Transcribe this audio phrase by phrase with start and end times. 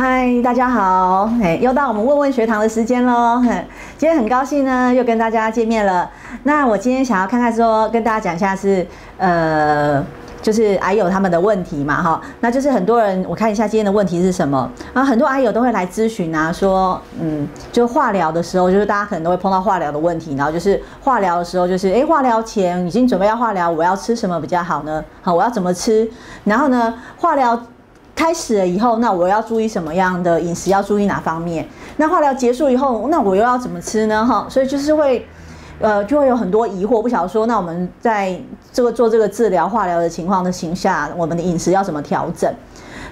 [0.00, 3.42] 嗨，大家好，哎，又到我们问问学堂的时间喽。
[3.96, 6.08] 今天很高兴呢，又跟大家见面了。
[6.44, 8.86] 那我今天想要看看说，跟大家讲一下是，
[9.16, 10.00] 呃，
[10.40, 12.22] 就是癌友他们的问题嘛，哈。
[12.38, 15.02] 那就是很多人，我看一下今天的问题是什么啊？
[15.04, 25.04] 很多癌友都会来咨询啊，说，嗯，就化疗的时候，就是大家可能都会碰到化疗的问题，然后就是化疗的时候，就是哎，化疗前已经准备要化疗，我要吃什么比较好呢？
[25.22, 26.08] 好，我要怎么吃？
[26.44, 27.60] 然后呢，化疗。
[28.18, 30.70] 开始了以后，那我要注意什么样的饮食？
[30.70, 31.64] 要注意哪方面？
[31.98, 34.26] 那化疗结束以后，那我又要怎么吃呢？
[34.26, 35.24] 哈，所以就是会，
[35.80, 38.36] 呃，就会有很多疑惑，不晓得说，那我们在
[38.72, 42.52] 这个做这个治疗化疗的情况的情下，我们的饮食要怎么调整？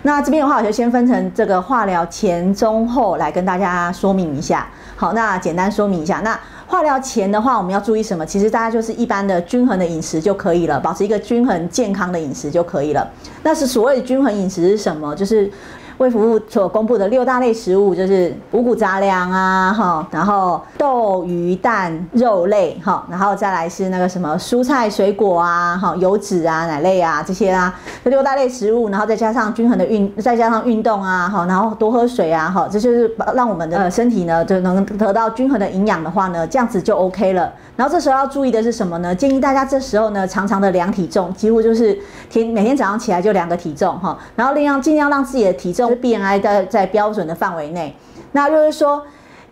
[0.03, 4.67] 那这边的话，我就先分成这个化疗前、中、后来跟大家说明一下。
[4.97, 6.37] 好，那简单说明一下，那。
[6.67, 8.27] 化疗前的话，我们要注意什么？
[8.27, 13.09] 其实大家就是一般的均衡的饮食就可以了，保持一个均衡健康的饮食就可以了。
[13.43, 15.15] 那是所谓均衡饮食是什么？
[15.15, 15.51] 就是。
[15.99, 37.51] 为服务所公布的六大类食物，就是五谷杂粮啊，哈，然后豆、鱼、蛋、肉类，哈，然后再来是那个什么蔬菜、水果啊，哈，油脂啊、奶类啊这些啊，这六大类食物，然后再加上均衡的运，再加上运动啊，哈，然后多喝水啊，哈，这就是让我们的身体呢就能得到均衡的营养的话呢，这样子就 OK 了。
[37.75, 39.15] 然后这时候要注意的是什么呢？
[39.15, 45.86] 建议大家这时候呢，常常的量体重，几乎就是天每天早上起来就量个体重，哈，然后尽量尽量让自己的体重。
[45.91, 47.95] BMI 在在标准的范围内，
[48.33, 49.03] 那就是说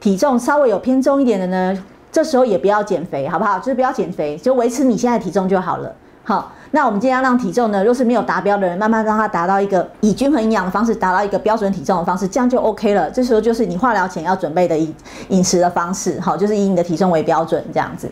[0.01, 3.59] 体重稍微有偏重一点的呢，这时候也不要减肥，好不好？
[3.59, 5.93] 就是不要减肥，就维持你现在体重就好了。
[6.27, 13.11] 好，那我们尽量让体重呢，若是没有达标的人，慢慢让它达到一个以均衡营养的方式，达到一个标准体重的方式，这样就 OK 了。
[13.11, 14.95] 这时候就是你化疗前要准备的饮
[15.29, 18.11] 饮食的方式，好，就是以你的体重为标准这样子。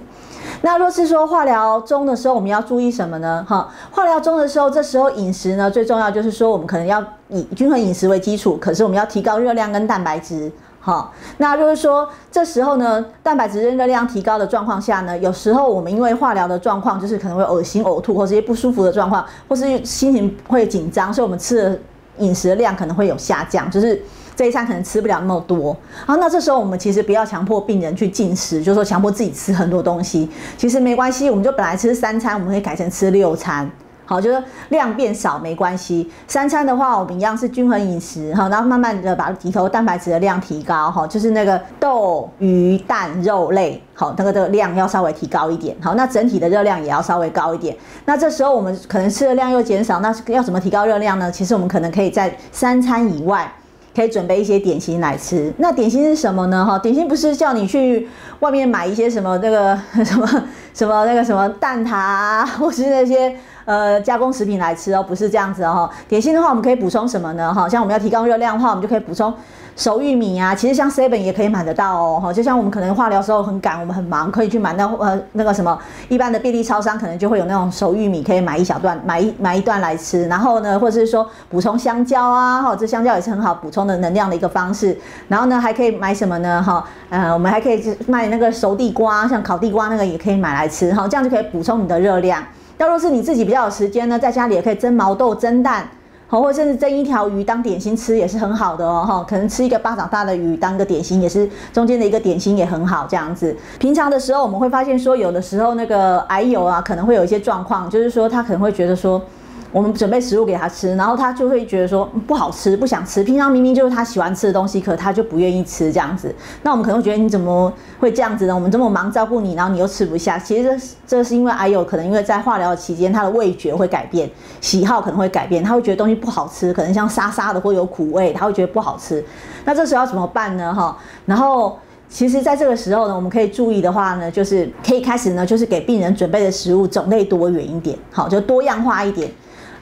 [0.62, 3.44] 那若是说化疗中的时候，我们要注意什么呢？
[3.48, 10.50] 哈，化疗中的时候，这时候饮食呢最重要就是说，我们可能要以均衡饮食为基础，可是我们要提高热量跟蛋白质。
[10.80, 21.78] 哈，那就是说这时候呢，蛋白质热量提高的状况下呢，有时候我们因为化疗的状况，就是可能会恶心、呕吐或这些不舒服的状况，或是心情会紧张，所以我们吃的
[22.18, 24.00] 饮食的量可能会有下降，就是。
[24.34, 25.76] 这一餐可能吃不了那么多，
[26.06, 33.70] 好，那这时候我们其实不要强迫病人去进食，就是说强迫自己吃很多东西，其实没关系，我们就本来吃三餐，我们可以改成吃六餐，
[34.06, 36.10] 好，就是量变少没关系。
[36.26, 47.76] 三餐的话，我们一样是均衡饮食，哈，然后慢慢的把里头蛋白质的量提高，哈，就是那个豆、鱼、蛋、肉类，好，那个的量要稍微提高一点，好，那整体的热量也要稍微高一点。
[48.06, 51.30] 那这时候我们可能吃的量又减少，那要怎么提高热量呢？
[51.30, 53.50] 其实我们可能可以在三餐以外。
[53.94, 55.52] 可以准备一些点心来吃。
[55.58, 56.64] 那点心是什么呢？
[56.64, 58.08] 哈，点心不是叫你去
[58.40, 60.26] 外面买一些什么那个 什么
[60.74, 65.88] 什么那个什么蛋挞啊，或是那些呃加工食品来吃哦，不是这样子哦。
[66.08, 67.52] 点心的话，我们可以补充什么呢？
[67.52, 69.32] 哈，像我们要提高热量的话，我们就可以补充。
[69.74, 75.78] 熟玉米啊，其实像 Seven 也可以买得到哦，哈，就像我们可能化疗时候很赶，我们很忙，可以去买那呃那个什么
[76.10, 80.28] 一般的便利超商，可能就会有那种熟玉米，可以买一小段，买一买一段来吃。
[80.28, 84.94] 然后呢，或者是说补充香蕉啊，哈，这香蕉也是很好补充的能量的一个方式。
[85.26, 86.62] 然后呢，还可以买什么呢？
[86.62, 92.44] 哈，呃，我们还可以卖那个熟地瓜，像烤地瓜那个也可以买来吃，哈，这样就可以补充你的热量。
[92.82, 95.88] 要若是你自己比较有时间呢，在家里也可以蒸毛豆、蒸蛋。
[96.26, 103.56] 好，或者甚至蒸一条鱼当点心吃也是很好的哦，哈，可能吃一个巴掌大的鱼当个点心也是中间的一个点心也很好，这样子。
[103.78, 109.22] 平常的时候我们会发现说，有的时候那个癌友啊，可能会有一些状况，就是说他可能会觉得说。
[109.72, 113.24] 我们准备食物给他吃，然后他就会觉得说不好吃，不想吃。
[113.24, 116.32] 平常明明就是他喜欢吃的东西，可他就不愿意吃这样子。
[116.62, 118.54] 那我们可能会觉得你怎么会这样子呢？
[118.54, 120.38] 我们这么忙照顾你，然后你又吃不下。
[120.38, 129.24] 其实这是这是因为癌友可能因为在化疗期间，他的味觉会改变，喜好可能会改变，他会觉得东西不好吃，可能像沙沙的或有苦味，他会觉得不好吃。
[129.64, 130.74] 那这时候要怎么办呢？
[130.74, 130.94] 哈，
[131.24, 131.78] 然后
[132.10, 139.30] 其实在这个时候呢，我们可以注意的话呢，就是可以开始呢，就是给病人准备的食物种类多元一点，好，就多样化一点。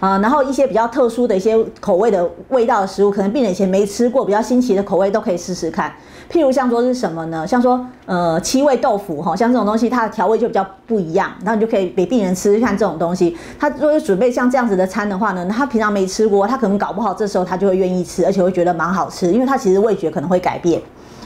[0.00, 5.92] 啊，然后一些比较特殊的一些口味的味道的食物，可能病人以前没吃过，比较新奇的口味都可以试试看。
[6.32, 7.46] 譬如像说是什么呢？
[7.46, 13.36] 像说呃七味豆腐哈，像这种东西它的调味就比较不一样，然后你就可以给病人吃吃看这种东西。
[13.58, 20.80] 他如果准备像这样子的餐的话呢，他平常没吃过，他可能搞不好这时候他就会愿意吃，而且会觉得蛮好吃，因为他其实味觉可能会改变。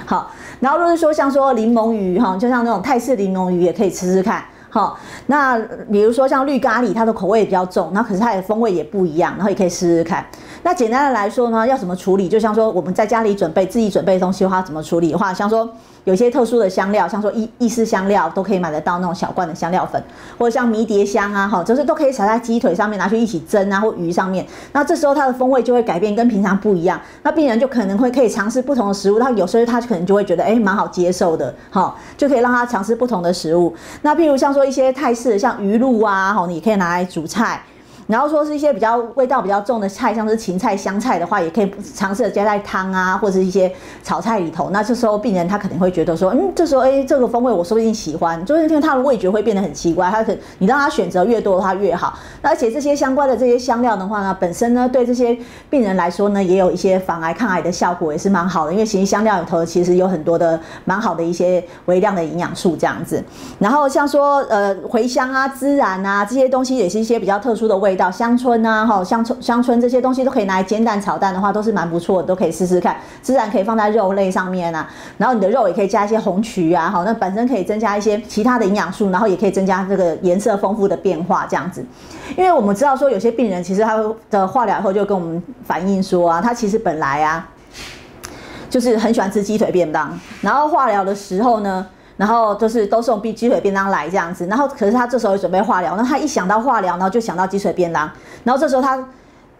[0.05, 4.43] 好，然后如果是说像说柠檬鱼哈，就像那种泰式柠檬鱼也可以吃吃看。
[4.75, 4.99] 好，
[5.29, 5.57] 那
[5.93, 10.27] 比如说像绿咖喱，它的口味比较重，那可是它的风味也不一样，然后也可以试试看。
[10.65, 12.27] 那简单的来说呢，要怎么处理？
[12.27, 15.71] 就像说我们在家里准备自己准备东西的话，怎么处理的话，像说
[16.05, 20.03] 有些特殊的香料，像说意意式香料都可以买得到那种小罐的香料粉，
[20.39, 24.47] 或者像迷迭香啊，哈，就是都可以撒在鸡腿上面拿去一起蒸啊，或鱼上面。
[24.73, 26.99] 那这时候它的风味就会改变，跟平常不一样。
[27.23, 33.75] 那病人就可能会可以尝试不同的食物，他有时候他可能就会觉得哎蛮好接受的，哈，就可以让他尝试不同的食物。
[34.01, 37.63] 那譬如像说一些泰式，像鱼露啊，哈，你可以拿来煮菜。
[38.07, 43.73] 然后说是一些比较味道比较重的菜，像是芹菜、香菜的话，也可以尝试的加在汤啊，或者是一些
[44.03, 44.71] 炒菜里头。
[44.71, 50.11] 那这时候病人他可能会觉得说，嗯，这时候哎，这个风味我说不定喜欢，就是因为他的味觉会变得很奇怪。
[50.11, 52.19] 他可你让他选择越多的话越好。
[52.43, 55.35] 而且这些相关的这些香料的话呢，本身呢对这些
[55.71, 58.73] 病人来说呢，也有一些防癌抗癌的效果，也是蛮好的。
[58.73, 63.25] 因为其实香料里头其实有很多的蛮好的一些微量的营养素这样子。
[63.59, 67.94] 然后像说呃茴香啊、孜然啊这些东西，也是一些比较特殊的味。
[67.95, 72.97] 到香椿啊，哈，香椿、香椿这些东西都可以拿来煎蛋、炒蛋的话，都是蛮不错的，都可以试试看。
[73.23, 74.89] 自然可以放在肉类上面啊，
[75.19, 81.85] 然后你的肉也可以加一些红曲啊，哈，那本身可以增加一些其他的营养素，然后也可以增加这个颜色丰富的变化，这样子。
[82.37, 87.49] 因为我们知道说，有些病人其实他的化疗以后就跟我们反映说啊，他其实本来啊，
[88.71, 91.87] 就是很喜欢吃鸡腿便当，然后化疗的时候呢。
[92.17, 98.11] 然后就是都送鸡鸡腿便当来这样子，然后可是他这时候准备化疗，那他一想到化疗，然后就想到鸡腿便当，
[98.45, 99.03] 然后这时候他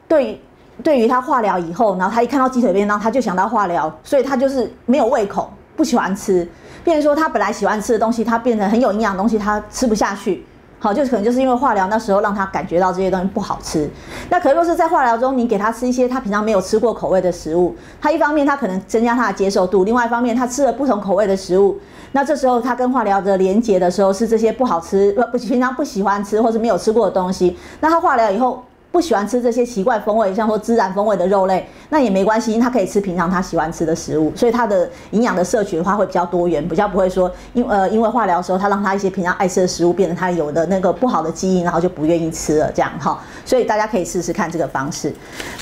[0.07, 0.41] 对
[0.83, 6.49] 对于他化疗以后，然后他一看到鸡腿便当，他就想到化疗，所以他就是没有胃口，不喜欢吃，
[6.83, 10.45] 变说他本来喜欢吃的东西，他变成很有营养东西，他吃不下去。
[10.85, 13.89] 好，就可能就是因为化疗那时候让他感觉到这些东西不好吃。
[14.29, 21.81] 那可若是在化疗中，你给他吃一些他平常没有吃过口味的食物，他一方面他可能增加他的接受度，另外一方面他吃了不同口味的食物，
[22.13, 28.63] 那这时候他跟化疗的连接的时候是这些不好吃不不平常不喜欢吃或是没有吃过的东西，那他化疗以后。
[28.95, 45.13] 不喜欢吃这些奇怪风味，像说孜然风味的肉类，那也没关系，因为他可以吃平常他喜欢吃的食物，所以他的营养的摄取的话会比较多元，比较不会说因呃因为化疗的时候他让他一些平常爱吃的食物变成他有的那个不好的基因，然后就不愿意吃了这样哈，所以大家可以试试看这个方式。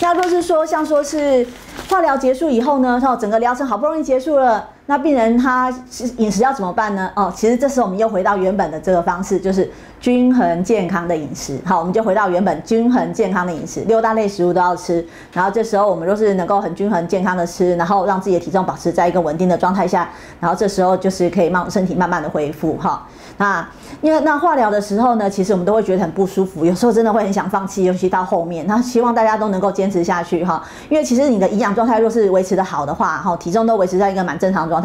[0.02, 1.46] 那若是说像说是
[1.88, 4.68] 化疗结束以后呢，然后整个疗程好不容易结束了。
[4.92, 5.72] 那病人他
[6.18, 7.10] 饮食要怎么办呢？
[7.16, 11.58] 哦，其实这时候我们又回到原本的这个方式，就是均衡健康的饮食。
[11.64, 15.02] 好，我们就回到原本均衡健康的饮食，六大类食物都要吃。
[15.32, 20.10] 然后这时候我们若是能够很均衡健康的吃，然后让自己的体重保持在一个稳定的状态下。
[20.38, 23.06] 然后这时候就是可以慢身体慢慢的恢复哈。
[23.38, 23.66] 那
[24.02, 28.66] 因为那化疗的时候呢，其实我们都会觉得很不舒服，有时候真的会很想放弃，尤其到后面。
[28.66, 34.81] 那希望大家都能够坚持下去哈，因为其实你的营养状态若是维持的好的话，哈，体重都维持在一个蛮正常状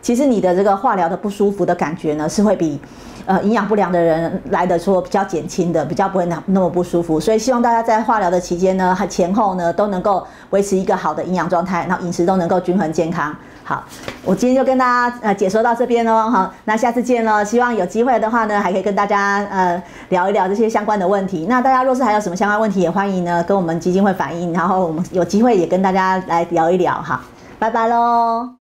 [0.00, 2.80] 其实你的这个化疗的不舒服的感觉呢，是会比
[3.26, 7.18] 呃营养不良的人来的说比较减轻的，比较不会那那么不舒服。
[7.18, 13.34] 所以希望大家在化疗的期间呢，和前后呢，都能够维持一个好的营养状态，然后饮食都能够均衡健康。
[13.64, 13.84] 好，
[14.24, 17.44] 我今天就跟大家呃解说到这边喽，好，那下次见喽。
[17.44, 21.44] 希望有机会的话呢，还可以跟大家呃聊一聊这些相关的问题。
[21.50, 26.94] 那大家若是还有什么相关问题，也欢迎呢跟我们基金会反映，然后我们有机会也跟大家来聊一聊。
[26.94, 27.20] 好，
[27.58, 28.67] 拜拜喽。